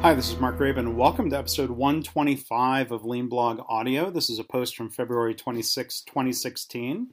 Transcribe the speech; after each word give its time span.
Hi, 0.00 0.14
this 0.14 0.30
is 0.30 0.38
Mark 0.38 0.58
Graban. 0.58 0.94
Welcome 0.94 1.28
to 1.30 1.36
episode 1.36 1.70
125 1.70 2.92
of 2.92 3.04
Lean 3.04 3.28
Blog 3.28 3.60
Audio. 3.68 4.10
This 4.10 4.30
is 4.30 4.38
a 4.38 4.44
post 4.44 4.76
from 4.76 4.90
February 4.90 5.34
26, 5.34 6.02
2016. 6.02 7.08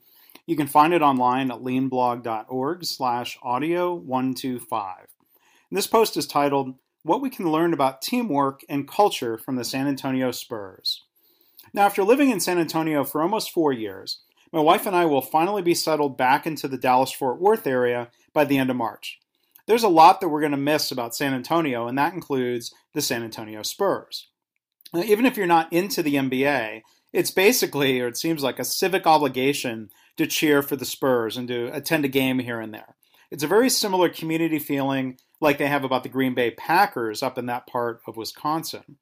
You 0.45 0.55
can 0.55 0.67
find 0.67 0.93
it 0.93 1.01
online 1.01 1.49
at 1.49 1.61
leanblog.org 1.61 2.85
slash 2.85 3.39
audio 3.41 3.95
125. 3.95 5.07
this 5.71 5.87
post 5.87 6.15
is 6.15 6.27
titled, 6.27 6.75
What 7.01 7.21
We 7.21 7.31
Can 7.31 7.51
Learn 7.51 7.73
About 7.73 8.03
Teamwork 8.03 8.61
and 8.69 8.87
Culture 8.87 9.39
from 9.39 9.55
the 9.55 9.65
San 9.65 9.87
Antonio 9.87 10.29
Spurs. 10.29 11.05
Now, 11.73 11.85
after 11.87 12.03
living 12.03 12.29
in 12.29 12.39
San 12.39 12.59
Antonio 12.59 13.03
for 13.03 13.23
almost 13.23 13.49
four 13.51 13.73
years, 13.73 14.19
my 14.53 14.61
wife 14.61 14.85
and 14.85 14.95
I 14.95 15.05
will 15.05 15.23
finally 15.23 15.63
be 15.63 15.73
settled 15.73 16.19
back 16.19 16.45
into 16.45 16.67
the 16.67 16.77
Dallas 16.77 17.11
Fort 17.11 17.41
Worth 17.41 17.65
area 17.65 18.09
by 18.31 18.45
the 18.45 18.59
end 18.59 18.69
of 18.69 18.75
March 18.75 19.19
there's 19.67 19.83
a 19.83 19.89
lot 19.89 20.21
that 20.21 20.29
we're 20.29 20.41
going 20.41 20.51
to 20.51 20.57
miss 20.57 20.91
about 20.91 21.15
San 21.15 21.33
Antonio, 21.33 21.87
and 21.87 21.97
that 21.97 22.13
includes 22.13 22.73
the 22.93 23.01
San 23.01 23.23
Antonio 23.23 23.63
Spurs. 23.63 24.27
Now, 24.93 25.01
even 25.01 25.25
if 25.25 25.37
you're 25.37 25.47
not 25.47 25.71
into 25.73 26.03
the 26.03 26.15
NBA, 26.15 26.81
it's 27.11 27.31
basically, 27.31 27.99
or 27.99 28.07
it 28.07 28.17
seems 28.17 28.43
like, 28.43 28.59
a 28.59 28.65
civic 28.65 29.07
obligation 29.07 29.89
to 30.17 30.27
cheer 30.27 30.61
for 30.61 30.75
the 30.75 30.85
Spurs 30.85 31.37
and 31.37 31.47
to 31.47 31.75
attend 31.75 32.05
a 32.05 32.09
game 32.09 32.39
here 32.39 32.59
and 32.59 32.73
there. 32.73 32.95
It's 33.31 33.43
a 33.43 33.47
very 33.47 33.69
similar 33.69 34.09
community 34.09 34.59
feeling 34.59 35.17
like 35.41 35.57
they 35.57 35.67
have 35.67 35.83
about 35.83 36.03
the 36.03 36.09
Green 36.09 36.33
Bay 36.33 36.51
Packers 36.51 37.23
up 37.23 37.37
in 37.37 37.47
that 37.47 37.67
part 37.67 38.01
of 38.07 38.17
Wisconsin. 38.17 38.97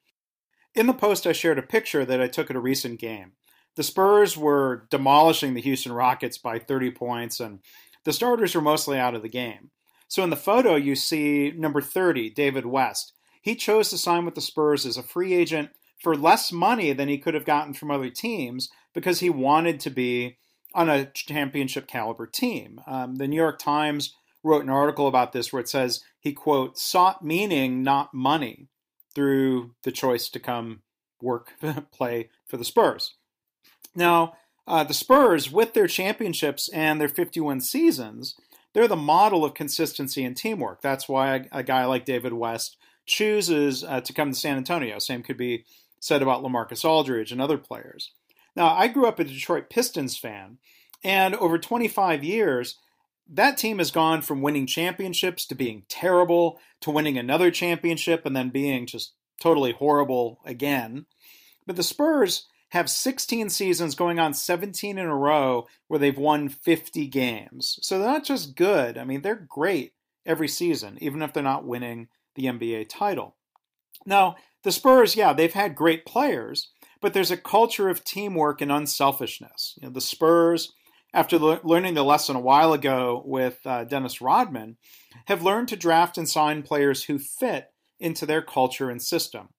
In 0.73 0.88
the 0.88 0.93
post, 0.93 1.27
I 1.27 1.34
shared 1.34 1.59
a 1.59 1.63
picture 1.63 2.05
that 2.05 2.21
I 2.21 2.27
took 2.27 2.49
at 2.49 2.55
a 2.55 2.62
recent 2.62 2.99
game. 2.99 3.34
The 3.76 3.84
Spurs 3.84 4.38
were 4.38 4.88
demolishing 4.90 5.54
the 5.54 5.62
Houston 5.62 5.91
Rockets 5.91 6.38
by 6.38 6.59
30 6.59 6.91
points, 6.91 7.40
and 7.40 7.59
the 8.05 8.13
starters 8.13 8.55
were 8.55 8.62
mostly 8.62 8.98
out 8.98 9.16
of 9.16 9.21
the 9.21 9.30
game. 9.30 9.71
So 10.13 10.23
in 10.23 10.30
the 10.30 10.35
photo, 10.35 10.76
you 10.76 10.95
see 10.95 11.52
number 11.58 11.81
30, 11.81 12.30
David 12.30 12.67
West. 12.67 13.13
He 13.41 13.55
chose 13.55 13.90
to 13.90 13.98
sign 13.98 14.26
with 14.26 14.35
the 14.35 14.41
Spurs 14.41 14.85
as 14.85 14.96
a 14.96 15.01
free 15.01 15.34
agent 15.34 15.71
for 16.04 16.15
less 16.15 16.51
money 16.51 16.93
than 16.93 17.07
he 17.07 17.18
could 17.18 17.34
have 17.34 17.46
gotten 17.46 17.74
from 17.74 17.90
other 17.90 18.12
teams 18.12 18.70
because 18.93 19.21
he 19.21 19.32
wanted 19.32 19.79
to 19.79 19.90
be 19.90 20.37
on 20.76 20.87
a 20.87 21.07
championship 21.07 21.87
caliber 21.87 22.27
team. 22.27 22.79
Um, 22.85 23.15
the 23.15 23.27
New 23.27 23.35
York 23.35 23.57
Times 23.57 24.13
wrote 24.43 24.62
an 24.63 24.70
article 24.70 25.07
about 25.07 25.32
this 25.32 25.52
where 25.52 25.62
it 25.62 25.68
says 25.68 26.04
he, 26.20 26.32
quote, 26.32 26.77
sought 26.77 27.26
meaning, 27.26 27.82
not 27.82 28.13
money, 28.13 28.68
through 29.15 29.74
the 29.82 29.91
choice 29.91 30.30
to 30.30 30.40
come 30.40 30.84
work, 31.24 31.54
play 31.91 32.30
for 32.46 32.57
the 32.57 32.65
Spurs. 32.65 33.15
Now, 33.96 34.34
uh, 34.68 34.84
the 34.84 34.93
Spurs, 34.93 35.52
with 35.52 35.74
their 35.74 35.87
championships 35.87 36.70
and 36.70 37.02
their 37.02 37.09
51 37.09 37.62
seasons, 37.62 38.35
they're 38.74 38.88
the 38.88 38.96
model 38.96 39.46
of 39.46 39.54
consistency 39.54 40.24
and 40.24 40.35
teamwork. 40.35 40.82
That's 40.82 41.07
why 41.07 41.35
a, 41.35 41.60
a 41.60 41.63
guy 41.63 41.85
like 41.85 42.05
David 42.05 42.34
West 42.34 42.77
chooses 43.05 43.84
uh, 43.84 44.02
to 44.02 44.13
come 44.13 44.32
to 44.32 44.40
San 44.40 44.57
Antonio. 44.57 44.99
Same 44.99 45.24
could 45.24 45.38
be 45.38 45.65
said 45.99 46.21
about 46.21 46.43
LaMarcus 46.43 46.84
Aldridge 46.84 47.32
and 47.32 47.41
other 47.41 47.57
players. 47.57 48.12
Now, 48.55 48.74
I 48.76 48.88
grew 48.88 49.07
up 49.07 49.20
a 49.20 49.24
Detroit 49.24 49.70
Pistons 49.70 50.18
fan, 50.18 50.57
and 51.04 51.35
over 51.35 51.57
25 51.57 52.24
years, 52.24 52.77
that 53.30 53.57
team 53.57 53.77
has 53.80 53.90
gone 53.90 54.21
from 54.21 54.41
winning 54.41 54.68
championships 54.68 55.46
to 55.48 55.55
being 55.55 55.84
terrible 55.87 56.60
to 56.82 56.91
winning 56.91 57.18
another 57.18 57.52
championship 57.52 58.26
and 58.26 58.35
then 58.35 58.49
being 58.49 58.85
just 58.85 59.13
totally 59.41 59.71
horrible 59.71 60.40
again. 60.46 61.05
But 61.65 61.77
the 61.77 61.84
Spurs 61.84 62.48
have 62.74 62.90
16 62.90 63.52
seasons 63.52 63.93
going 63.93 64.18
on 64.18 64.34
17 64.34 64.97
in 64.97 65.06
a 65.06 65.16
row 65.16 65.68
where 65.88 66.00
they've 66.00 66.18
won 66.18 66.50
50 66.50 67.06
games. 67.06 67.78
So 67.84 68.00
they're 68.00 68.07
not 68.07 68.24
just 68.24 68.56
good, 68.56 68.97
I 68.97 69.03
mean, 69.03 69.22
they're 69.22 69.46
great 69.47 69.94
every 70.25 70.47
season, 70.47 70.97
even 71.00 71.22
if 71.22 71.34
they're 71.34 71.44
not 71.44 71.68
winning 71.68 72.07
the 72.34 72.46
NBA 72.46 72.90
title. 72.90 73.35
Now, 74.07 74.38
the 74.63 74.72
Spurs, 74.72 75.16
yeah, 75.16 75.34
they've 75.34 75.53
had 75.53 75.75
great 75.75 76.03
players, 76.03 76.72
but 77.00 77.13
there's 77.13 77.30
a 77.30 77.38
culture 77.38 77.90
of 77.90 78.03
teamwork 78.03 78.59
and 78.59 78.72
unselfishness. 78.72 79.76
You 79.80 79.88
know, 79.88 79.94
the 79.94 80.02
Spurs, 80.02 80.74
after 81.14 81.38
le- 81.38 81.62
learning 81.64 81.94
the 81.94 82.03
lesson 82.03 82.36
a 82.36 82.40
while 82.40 82.74
ago 82.74 83.22
with 83.24 83.59
uh, 83.68 83.84
Dennis 83.84 84.20
Rodman, 84.20 84.78
have 85.26 85.44
learned 85.44 85.68
to 85.68 85.76
draft 85.76 86.18
and 86.18 86.28
sign 86.28 86.64
players 86.64 87.03
who 87.03 87.20
fit 87.20 87.68
into 88.00 88.26
their 88.26 88.42
culture 88.42 88.90
and 88.90 89.00
system. 89.00 89.50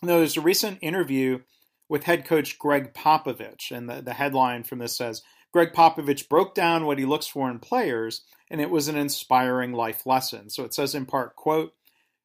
Now, 0.00 0.16
there's 0.16 0.38
a 0.38 0.40
recent 0.40 0.78
interview 0.80 1.40
with 1.88 2.04
head 2.04 2.24
coach 2.24 2.58
Gregg 2.58 2.92
Popovich. 2.94 3.70
And 3.70 3.88
the, 3.88 4.02
the 4.02 4.14
headline 4.14 4.64
from 4.64 4.78
this 4.78 4.96
says 4.96 5.22
Gregg 5.52 5.72
Popovich 5.72 6.28
broke 6.28 6.54
down 6.54 6.84
what 6.84 6.98
he 6.98 7.06
looks 7.06 7.26
for 7.26 7.50
in 7.50 7.58
players, 7.58 8.22
and 8.50 8.60
it 8.60 8.70
was 8.70 8.88
an 8.88 8.96
inspiring 8.96 9.72
life 9.72 10.06
lesson. 10.06 10.50
So 10.50 10.64
it 10.64 10.74
says 10.74 10.94
in 10.94 11.06
part, 11.06 11.36
quote, 11.36 11.74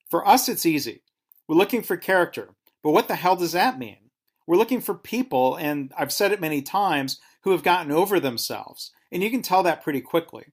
For 0.10 0.28
us, 0.28 0.50
it's 0.50 0.66
easy. 0.66 1.04
We're 1.48 1.56
looking 1.56 1.84
for 1.84 1.98
character. 1.98 2.50
But 2.82 2.92
what 2.92 3.08
the 3.08 3.16
hell 3.16 3.36
does 3.36 3.54
that 3.54 3.80
mean? 3.80 4.10
We're 4.46 4.58
looking 4.58 4.82
for 4.82 4.94
people, 4.94 5.56
and 5.56 5.94
I've 5.98 6.12
said 6.12 6.34
it 6.34 6.42
many 6.42 6.62
times, 6.62 7.20
who 7.44 7.52
have 7.52 7.64
gotten 7.64 7.92
over 7.92 8.20
themselves. 8.20 8.92
And 9.12 9.24
you 9.24 9.32
can 9.32 9.42
tell 9.42 9.64
that 9.64 9.84
pretty 9.84 10.02
quickly. 10.02 10.48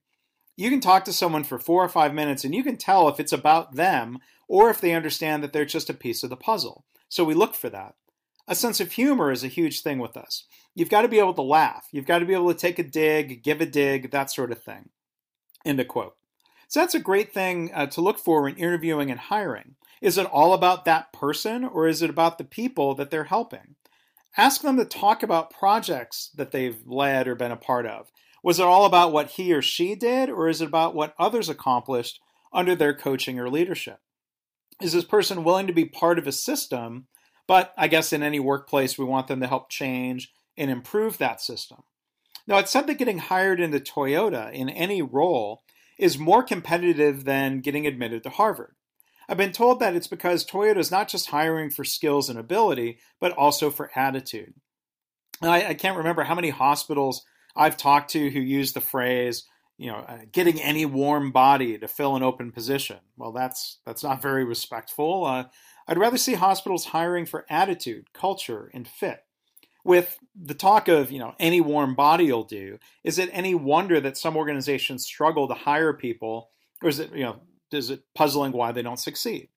You 0.55 0.69
can 0.69 0.79
talk 0.79 1.05
to 1.05 1.13
someone 1.13 1.43
for 1.43 1.59
four 1.59 1.83
or 1.83 1.89
five 1.89 2.13
minutes, 2.13 2.45
and 2.45 2.55
you 2.55 2.63
can 2.63 2.77
tell 2.77 3.09
if 3.09 3.19
it's 3.19 3.33
about 3.33 3.75
them 3.75 4.19
or 4.47 4.69
if 4.69 4.79
they 4.79 4.93
understand 4.93 5.43
that 5.43 5.51
they're 5.51 5.65
just 5.65 5.89
a 5.89 5.93
piece 5.93 6.23
of 6.23 6.29
the 6.29 6.37
puzzle. 6.37 6.85
So 7.09 7.23
we 7.23 7.33
look 7.33 7.53
for 7.53 7.69
that 7.69 7.95
a 8.47 8.55
sense 8.55 8.79
of 8.79 8.91
humor 8.91 9.31
is 9.31 9.43
a 9.43 9.49
huge 9.49 9.81
thing 9.81 9.99
with 9.99 10.17
us. 10.17 10.45
You've 10.73 10.89
got 10.89 11.01
to 11.01 11.07
be 11.07 11.19
able 11.19 11.33
to 11.35 11.41
laugh. 11.41 11.87
You've 11.91 12.05
got 12.05 12.19
to 12.19 12.25
be 12.25 12.33
able 12.33 12.53
to 12.53 12.59
take 12.59 12.79
a 12.79 12.83
dig, 12.83 13.43
give 13.43 13.61
a 13.61 13.65
dig, 13.65 14.11
that 14.11 14.31
sort 14.31 14.51
of 14.51 14.63
thing. 14.63 14.89
End 15.65 15.79
of 15.79 15.87
quote. 15.87 16.15
So 16.67 16.79
that's 16.79 16.95
a 16.95 16.99
great 16.99 17.33
thing 17.33 17.71
uh, 17.73 17.87
to 17.87 18.01
look 18.01 18.17
for 18.17 18.43
when 18.43 18.55
interviewing 18.55 19.11
and 19.11 19.19
hiring. 19.19 19.75
Is 20.01 20.17
it 20.17 20.25
all 20.25 20.53
about 20.53 20.85
that 20.85 21.13
person 21.13 21.65
or 21.65 21.87
is 21.87 22.01
it 22.01 22.09
about 22.09 22.37
the 22.37 22.43
people 22.43 22.95
that 22.95 23.11
they're 23.11 23.25
helping? 23.25 23.75
Ask 24.37 24.61
them 24.61 24.77
to 24.77 24.85
talk 24.85 25.21
about 25.21 25.51
projects 25.51 26.31
that 26.35 26.51
they've 26.51 26.81
led 26.85 27.27
or 27.27 27.35
been 27.35 27.51
a 27.51 27.57
part 27.57 27.85
of. 27.85 28.11
Was 28.41 28.59
it 28.59 28.65
all 28.65 28.85
about 28.85 29.11
what 29.11 29.31
he 29.31 29.53
or 29.53 29.61
she 29.61 29.95
did 29.95 30.29
or 30.29 30.47
is 30.47 30.61
it 30.61 30.67
about 30.67 30.95
what 30.95 31.13
others 31.19 31.49
accomplished 31.49 32.19
under 32.53 32.75
their 32.75 32.93
coaching 32.93 33.37
or 33.37 33.49
leadership? 33.49 33.99
Is 34.81 34.93
this 34.93 35.03
person 35.03 35.43
willing 35.43 35.67
to 35.67 35.73
be 35.73 35.85
part 35.85 36.17
of 36.17 36.25
a 36.25 36.31
system 36.31 37.07
but 37.51 37.73
I 37.77 37.89
guess 37.89 38.13
in 38.13 38.23
any 38.23 38.39
workplace, 38.39 38.97
we 38.97 39.03
want 39.03 39.27
them 39.27 39.41
to 39.41 39.47
help 39.47 39.69
change 39.69 40.31
and 40.55 40.71
improve 40.71 41.17
that 41.17 41.41
system. 41.41 41.79
Now, 42.47 42.59
it's 42.59 42.71
said 42.71 42.87
that 42.87 42.97
getting 42.97 43.17
hired 43.17 43.59
into 43.59 43.81
Toyota 43.81 44.53
in 44.53 44.69
any 44.69 45.01
role 45.01 45.61
is 45.99 46.17
more 46.17 46.43
competitive 46.43 47.25
than 47.25 47.59
getting 47.59 47.85
admitted 47.85 48.23
to 48.23 48.29
Harvard. 48.29 48.73
I've 49.27 49.35
been 49.35 49.51
told 49.51 49.81
that 49.81 49.97
it's 49.97 50.07
because 50.07 50.45
Toyota 50.45 50.77
is 50.77 50.91
not 50.91 51.09
just 51.09 51.29
hiring 51.29 51.71
for 51.71 51.83
skills 51.83 52.29
and 52.29 52.39
ability, 52.39 52.99
but 53.19 53.33
also 53.33 53.69
for 53.69 53.91
attitude. 53.97 54.53
I, 55.41 55.65
I, 55.65 55.73
can't 55.73 55.97
remember 55.97 56.23
how 56.23 56.35
many 56.35 56.51
hospitals 56.51 57.25
I've 57.53 57.75
talked 57.75 58.11
to 58.11 58.29
who 58.29 58.39
use 58.39 58.71
the 58.71 58.79
phrase, 58.79 59.43
you 59.81 59.87
know, 59.87 60.05
uh, 60.07 60.19
getting 60.31 60.61
any 60.61 60.85
warm 60.85 61.31
body 61.31 61.75
to 61.75 61.87
fill 61.87 62.15
an 62.15 62.21
open 62.21 62.51
position. 62.51 62.97
Well, 63.17 63.31
that's 63.31 63.79
that's 63.83 64.03
not 64.03 64.21
very 64.21 64.45
respectful. 64.45 65.25
Uh, 65.25 65.45
I'd 65.87 65.97
rather 65.97 66.19
see 66.19 66.35
hospitals 66.35 66.85
hiring 66.85 67.25
for 67.25 67.47
attitude, 67.49 68.13
culture, 68.13 68.69
and 68.75 68.87
fit. 68.87 69.25
With 69.83 70.19
the 70.39 70.53
talk 70.53 70.87
of, 70.87 71.11
you 71.11 71.17
know, 71.17 71.33
any 71.39 71.61
warm 71.61 71.95
body 71.95 72.31
will 72.31 72.43
do, 72.43 72.77
is 73.03 73.17
it 73.17 73.31
any 73.33 73.55
wonder 73.55 73.99
that 73.99 74.19
some 74.19 74.37
organizations 74.37 75.03
struggle 75.03 75.47
to 75.47 75.55
hire 75.55 75.93
people, 75.93 76.51
or 76.83 76.89
is 76.89 76.99
it, 76.99 77.11
you 77.15 77.23
know, 77.23 77.41
is 77.71 77.89
it 77.89 78.03
puzzling 78.13 78.51
why 78.51 78.71
they 78.71 78.83
don't 78.83 78.99
succeed? 78.99 79.49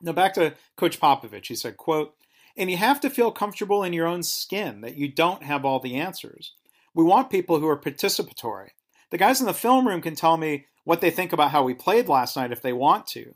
Now 0.00 0.14
back 0.14 0.34
to 0.34 0.54
Coach 0.76 0.98
Popovich, 0.98 1.46
he 1.46 1.54
said, 1.54 1.76
quote, 1.76 2.16
and 2.56 2.68
you 2.72 2.76
have 2.76 3.00
to 3.02 3.10
feel 3.10 3.30
comfortable 3.30 3.84
in 3.84 3.92
your 3.92 4.08
own 4.08 4.24
skin 4.24 4.80
that 4.80 4.96
you 4.96 5.06
don't 5.06 5.44
have 5.44 5.64
all 5.64 5.78
the 5.78 5.94
answers. 5.94 6.54
We 6.92 7.04
want 7.04 7.30
people 7.30 7.60
who 7.60 7.68
are 7.68 7.80
participatory. 7.80 8.70
The 9.10 9.18
guys 9.18 9.40
in 9.40 9.46
the 9.46 9.54
film 9.54 9.86
room 9.86 10.00
can 10.00 10.14
tell 10.14 10.36
me 10.36 10.66
what 10.84 11.00
they 11.00 11.10
think 11.10 11.32
about 11.32 11.50
how 11.50 11.62
we 11.62 11.74
played 11.74 12.08
last 12.08 12.36
night 12.36 12.52
if 12.52 12.62
they 12.62 12.72
want 12.72 13.06
to. 13.08 13.34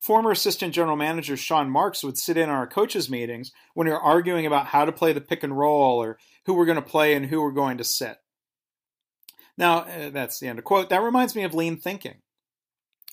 Former 0.00 0.32
assistant 0.32 0.74
general 0.74 0.96
manager 0.96 1.36
Sean 1.36 1.70
Marks 1.70 2.04
would 2.04 2.18
sit 2.18 2.36
in 2.36 2.48
on 2.48 2.54
our 2.54 2.66
coaches' 2.66 3.08
meetings 3.08 3.52
when 3.74 3.86
we 3.86 3.92
were 3.92 4.00
arguing 4.00 4.44
about 4.44 4.66
how 4.66 4.84
to 4.84 4.92
play 4.92 5.12
the 5.12 5.20
pick 5.20 5.42
and 5.42 5.56
roll 5.56 6.02
or 6.02 6.18
who 6.46 6.54
we're 6.54 6.66
going 6.66 6.76
to 6.76 6.82
play 6.82 7.14
and 7.14 7.26
who 7.26 7.40
we're 7.40 7.52
going 7.52 7.78
to 7.78 7.84
sit. 7.84 8.18
Now, 9.56 9.78
uh, 9.78 10.10
that's 10.10 10.38
the 10.38 10.48
end 10.48 10.58
of 10.58 10.64
quote. 10.64 10.90
That 10.90 11.02
reminds 11.02 11.34
me 11.34 11.44
of 11.44 11.54
lean 11.54 11.78
thinking, 11.78 12.16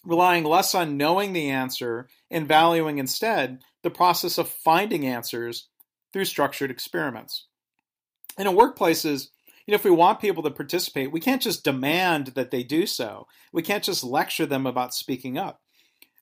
relying 0.03 0.44
less 0.44 0.75
on 0.75 0.98
knowing 0.98 1.33
the 1.33 1.50
answer 1.50 2.09
and 2.30 2.48
valuing 2.48 2.98
instead 2.98 3.62
the 3.83 3.92
process 3.92 4.38
of 4.38 4.50
finding 4.50 5.06
answers 5.06 5.69
through 6.12 6.25
structured 6.25 6.71
experiments. 6.71 7.48
And 8.38 8.48
in 8.48 8.56
workplaces, 8.56 9.27
you 9.66 9.72
know, 9.72 9.75
if 9.75 9.84
we 9.84 9.92
want 9.92 10.19
people 10.19 10.44
to 10.44 10.52
participate, 10.52 11.12
we 11.12 11.19
can't 11.19 11.42
just 11.42 11.63
demand 11.63 12.28
that 12.28 12.52
they 12.52 12.63
do 12.63 12.86
so. 12.86 13.28
We 13.54 13.62
can't 13.62 13.84
just 13.84 14.04
lecture 14.04 14.46
them 14.46 14.66
about 14.66 14.94
speaking 14.94 15.38
up. 15.38 15.62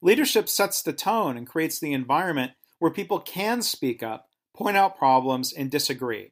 Leadership 0.01 0.47
sets 0.47 0.81
the 0.81 0.93
tone 0.93 1.37
and 1.37 1.47
creates 1.47 1.79
the 1.79 1.93
environment 1.93 2.53
where 2.79 2.91
people 2.91 3.19
can 3.19 3.61
speak 3.61 4.01
up, 4.01 4.27
point 4.55 4.77
out 4.77 4.97
problems, 4.97 5.53
and 5.53 5.69
disagree. 5.69 6.31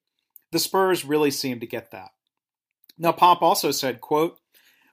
The 0.51 0.59
Spurs 0.59 1.05
really 1.05 1.31
seem 1.31 1.59
to 1.59 1.67
get 1.67 1.91
that. 1.91 2.09
Now, 2.97 3.11
Pop 3.11 3.41
also 3.41 3.71
said, 3.71 4.01
quote, 4.01 4.39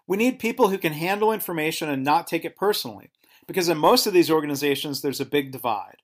We 0.07 0.17
need 0.17 0.39
people 0.39 0.69
who 0.69 0.79
can 0.79 0.93
handle 0.93 1.33
information 1.33 1.89
and 1.89 2.05
not 2.05 2.27
take 2.27 2.45
it 2.45 2.57
personally, 2.57 3.11
because 3.47 3.69
in 3.69 3.79
most 3.79 4.07
of 4.07 4.13
these 4.13 4.31
organizations, 4.31 5.01
there's 5.01 5.21
a 5.21 5.27
big 5.27 5.53
divide. 5.53 5.97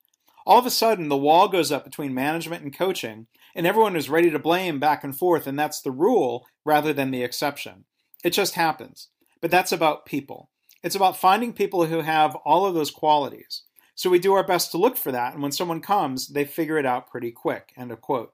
All 0.46 0.58
of 0.58 0.66
a 0.66 0.70
sudden, 0.70 1.08
the 1.08 1.16
wall 1.16 1.48
goes 1.48 1.70
up 1.70 1.84
between 1.84 2.14
management 2.14 2.62
and 2.62 2.76
coaching, 2.76 3.26
and 3.54 3.66
everyone 3.66 3.96
is 3.96 4.08
ready 4.08 4.31
to 4.31 4.38
blame 4.38 4.78
back 4.78 5.04
and 5.04 5.16
forth, 5.16 5.46
and 5.46 5.58
that's 5.58 5.81
the 5.81 5.90
rule 5.90 6.46
rather 6.64 6.92
than 6.92 7.10
the 7.10 7.22
exception. 7.22 7.84
It 8.25 8.31
just 8.31 8.54
happens. 8.54 9.08
But 9.40 9.50
that's 9.50 9.72
about 9.72 10.06
people. 10.06 10.50
It's 10.82 10.94
about 10.94 11.16
finding 11.16 11.52
people 11.52 11.87
who 11.87 12.00
have 12.00 12.37
all 12.37 12.66
of 12.66 12.75
those 12.75 12.90
qualities. 12.90 13.62
So 13.94 14.08
we 14.08 14.19
do 14.19 14.32
our 14.32 14.46
best 14.46 14.70
to 14.72 14.78
look 14.78 14.96
for 14.96 15.12
that, 15.12 15.34
and 15.34 15.42
when 15.42 15.52
someone 15.52 15.81
comes, 15.81 16.28
they 16.28 16.44
figure 16.44 16.78
it 16.78 16.87
out 16.87 17.10
pretty 17.10 17.31
quick. 17.31 17.72
End 17.76 17.92
of 17.92 18.00
quote. 18.00 18.32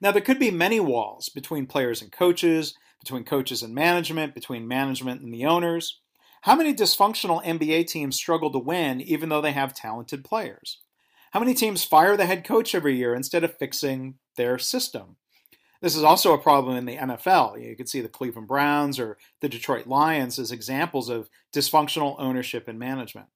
Now, 0.00 0.10
there 0.10 0.22
could 0.22 0.38
be 0.38 0.50
many 0.50 0.80
walls 0.80 1.28
between 1.28 1.66
players 1.66 2.00
and 2.00 2.12
coaches, 2.12 2.74
between 3.00 3.24
coaches 3.24 3.62
and 3.62 3.74
management, 3.74 4.34
between 4.34 4.68
management 4.68 5.20
and 5.20 5.32
the 5.32 5.44
owners. 5.44 6.00
How 6.42 6.54
many 6.54 6.74
dysfunctional 6.74 7.44
NBA 7.44 7.86
teams 7.88 8.16
struggle 8.16 8.50
to 8.52 8.58
win 8.58 9.00
even 9.00 9.28
though 9.28 9.40
they 9.40 9.52
have 9.52 9.74
talented 9.74 10.24
players? 10.24 10.78
How 11.32 11.40
many 11.40 11.54
teams 11.54 11.84
fire 11.84 12.16
the 12.16 12.26
head 12.26 12.44
coach 12.44 12.74
every 12.74 12.96
year 12.96 13.14
instead 13.14 13.44
of 13.44 13.56
fixing 13.56 14.14
their 14.36 14.58
system? 14.58 15.16
This 15.80 15.94
is 15.94 16.02
also 16.02 16.32
a 16.32 16.38
problem 16.38 16.76
in 16.76 16.86
the 16.86 16.96
NFL. 16.96 17.62
You 17.62 17.76
can 17.76 17.86
see 17.86 18.00
the 18.00 18.08
Cleveland 18.08 18.48
Browns 18.48 18.98
or 18.98 19.16
the 19.40 19.48
Detroit 19.48 19.86
Lions 19.86 20.38
as 20.38 20.50
examples 20.50 21.08
of 21.08 21.28
dysfunctional 21.54 22.16
ownership 22.18 22.66
and 22.66 22.78
management. 22.78 23.26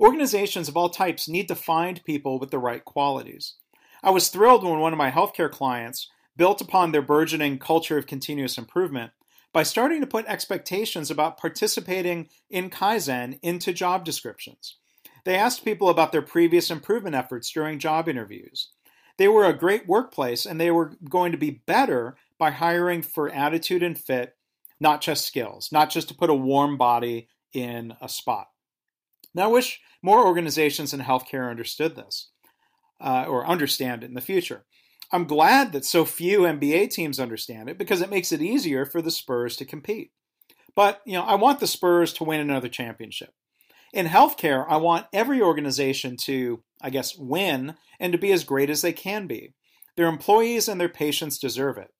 Organizations 0.00 0.68
of 0.68 0.76
all 0.76 0.88
types 0.88 1.28
need 1.28 1.48
to 1.48 1.54
find 1.54 2.04
people 2.04 2.38
with 2.38 2.50
the 2.50 2.58
right 2.58 2.84
qualities. 2.84 3.54
I 4.02 4.10
was 4.10 4.28
thrilled 4.28 4.64
when 4.64 4.80
one 4.80 4.92
of 4.92 4.98
my 4.98 5.10
healthcare 5.10 5.50
clients 5.50 6.10
built 6.36 6.60
upon 6.60 6.92
their 6.92 7.02
burgeoning 7.02 7.58
culture 7.58 7.96
of 7.96 8.06
continuous 8.06 8.58
improvement 8.58 9.12
by 9.52 9.62
starting 9.62 10.00
to 10.00 10.06
put 10.06 10.26
expectations 10.26 11.10
about 11.10 11.36
participating 11.36 12.28
in 12.48 12.70
Kaizen 12.70 13.38
into 13.42 13.72
job 13.72 14.04
descriptions. 14.04 14.78
They 15.24 15.36
asked 15.36 15.64
people 15.64 15.88
about 15.88 16.12
their 16.12 16.22
previous 16.22 16.70
improvement 16.70 17.14
efforts 17.14 17.50
during 17.52 17.78
job 17.78 18.08
interviews. 18.08 18.70
They 19.18 19.28
were 19.28 19.44
a 19.44 19.56
great 19.56 19.86
workplace 19.86 20.46
and 20.46 20.60
they 20.60 20.70
were 20.70 20.96
going 21.08 21.32
to 21.32 21.38
be 21.38 21.62
better 21.66 22.16
by 22.38 22.50
hiring 22.50 23.02
for 23.02 23.30
attitude 23.30 23.82
and 23.82 23.96
fit, 23.96 24.34
not 24.80 25.00
just 25.00 25.26
skills, 25.26 25.68
not 25.70 25.90
just 25.90 26.08
to 26.08 26.14
put 26.14 26.30
a 26.30 26.34
warm 26.34 26.76
body 26.76 27.28
in 27.52 27.94
a 28.00 28.08
spot. 28.08 28.48
Now, 29.34 29.44
I 29.44 29.48
wish 29.48 29.80
more 30.02 30.26
organizations 30.26 30.92
in 30.92 31.00
healthcare 31.00 31.50
understood 31.50 31.94
this 31.94 32.30
uh, 33.00 33.26
or 33.28 33.46
understand 33.46 34.02
it 34.02 34.06
in 34.06 34.14
the 34.14 34.20
future. 34.20 34.64
I'm 35.12 35.26
glad 35.26 35.72
that 35.72 35.84
so 35.84 36.04
few 36.04 36.40
NBA 36.40 36.90
teams 36.90 37.20
understand 37.20 37.68
it 37.68 37.78
because 37.78 38.00
it 38.00 38.10
makes 38.10 38.32
it 38.32 38.40
easier 38.40 38.86
for 38.86 39.02
the 39.02 39.10
Spurs 39.10 39.56
to 39.56 39.64
compete. 39.64 40.10
But, 40.74 41.02
you 41.04 41.12
know, 41.12 41.24
I 41.24 41.34
want 41.34 41.60
the 41.60 41.66
Spurs 41.66 42.14
to 42.14 42.24
win 42.24 42.40
another 42.40 42.68
championship. 42.68 43.34
In 43.92 44.06
healthcare, 44.06 44.64
I 44.68 44.78
want 44.78 45.06
every 45.12 45.42
organization 45.42 46.16
to, 46.22 46.62
I 46.80 46.88
guess, 46.88 47.16
win 47.16 47.74
and 48.00 48.12
to 48.12 48.18
be 48.18 48.32
as 48.32 48.44
great 48.44 48.70
as 48.70 48.80
they 48.80 48.94
can 48.94 49.26
be. 49.26 49.52
Their 49.96 50.06
employees 50.06 50.66
and 50.66 50.80
their 50.80 50.88
patients 50.88 51.38
deserve 51.38 51.76
it. 51.76 51.92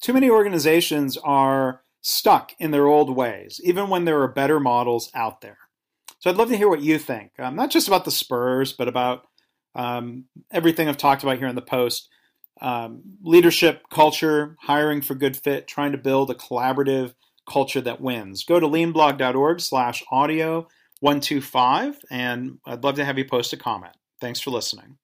Too 0.00 0.14
many 0.14 0.30
organizations 0.30 1.18
are 1.18 1.82
stuck 2.00 2.52
in 2.58 2.70
their 2.70 2.86
old 2.86 3.14
ways, 3.14 3.60
even 3.62 3.90
when 3.90 4.06
there 4.06 4.22
are 4.22 4.28
better 4.28 4.58
models 4.58 5.10
out 5.14 5.42
there. 5.42 5.58
So 6.20 6.30
I'd 6.30 6.36
love 6.36 6.48
to 6.48 6.56
hear 6.56 6.70
what 6.70 6.80
you 6.80 6.98
think, 6.98 7.32
um, 7.38 7.54
not 7.54 7.70
just 7.70 7.88
about 7.88 8.06
the 8.06 8.10
Spurs, 8.10 8.72
but 8.72 8.88
about 8.88 9.24
um, 9.74 10.24
everything 10.50 10.88
I've 10.88 10.96
talked 10.96 11.22
about 11.22 11.38
here 11.38 11.48
in 11.48 11.54
the 11.54 11.62
post. 11.62 12.08
Um, 12.60 13.02
leadership, 13.22 13.84
culture, 13.90 14.56
hiring 14.60 15.00
for 15.00 15.14
good 15.14 15.36
fit, 15.36 15.66
trying 15.66 15.92
to 15.92 15.98
build 15.98 16.30
a 16.30 16.34
collaborative 16.34 17.14
culture 17.48 17.80
that 17.80 18.00
wins. 18.00 18.44
Go 18.44 18.60
to 18.60 18.66
leanblog.org 18.66 19.60
slash 19.60 20.02
audio 20.10 20.68
125, 21.00 21.98
and 22.10 22.58
I'd 22.66 22.84
love 22.84 22.96
to 22.96 23.04
have 23.04 23.18
you 23.18 23.24
post 23.24 23.52
a 23.52 23.56
comment. 23.56 23.96
Thanks 24.20 24.40
for 24.40 24.50
listening. 24.50 24.99